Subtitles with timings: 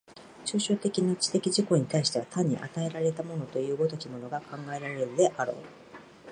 [0.45, 5.55] 抽象的な知的自己に対しては単に与えられたものという如きものが考えられるであろう。